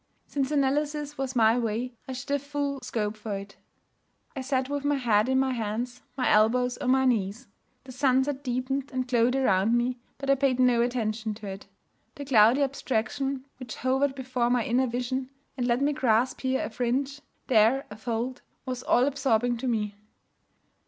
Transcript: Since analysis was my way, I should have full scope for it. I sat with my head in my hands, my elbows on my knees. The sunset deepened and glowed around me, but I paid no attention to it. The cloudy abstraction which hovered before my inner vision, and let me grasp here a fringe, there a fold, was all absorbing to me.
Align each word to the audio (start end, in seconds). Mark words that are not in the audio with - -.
Since 0.25 0.49
analysis 0.49 1.15
was 1.15 1.35
my 1.35 1.59
way, 1.59 1.93
I 2.07 2.13
should 2.13 2.29
have 2.31 2.41
full 2.41 2.81
scope 2.81 3.15
for 3.15 3.35
it. 3.37 3.57
I 4.35 4.41
sat 4.41 4.67
with 4.67 4.83
my 4.83 4.95
head 4.95 5.29
in 5.29 5.37
my 5.37 5.51
hands, 5.53 6.01
my 6.17 6.27
elbows 6.27 6.75
on 6.79 6.89
my 6.89 7.05
knees. 7.05 7.45
The 7.83 7.91
sunset 7.91 8.43
deepened 8.43 8.89
and 8.91 9.07
glowed 9.07 9.35
around 9.35 9.77
me, 9.77 9.99
but 10.17 10.27
I 10.27 10.33
paid 10.33 10.59
no 10.59 10.81
attention 10.81 11.35
to 11.35 11.45
it. 11.47 11.67
The 12.15 12.25
cloudy 12.25 12.63
abstraction 12.63 13.45
which 13.57 13.75
hovered 13.75 14.15
before 14.15 14.49
my 14.49 14.65
inner 14.65 14.87
vision, 14.87 15.29
and 15.55 15.67
let 15.67 15.81
me 15.81 15.93
grasp 15.93 16.41
here 16.41 16.65
a 16.65 16.71
fringe, 16.71 17.21
there 17.45 17.85
a 17.91 17.95
fold, 17.95 18.41
was 18.65 18.81
all 18.81 19.05
absorbing 19.05 19.55
to 19.57 19.67
me. 19.67 19.93